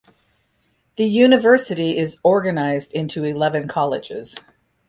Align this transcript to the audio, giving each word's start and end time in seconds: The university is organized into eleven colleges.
The 0.95 1.05
university 1.05 1.95
is 1.95 2.17
organized 2.23 2.91
into 2.95 3.23
eleven 3.23 3.67
colleges. 3.67 4.35